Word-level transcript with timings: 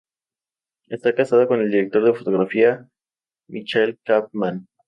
Está 0.87 1.13
casada 1.13 1.47
con 1.47 1.61
el 1.61 1.69
director 1.69 2.03
de 2.03 2.15
fotografía 2.15 2.89
Michael 3.47 3.99
Chapman. 4.03 4.67